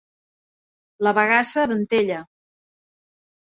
[1.09, 2.21] La bagassa d'Antella.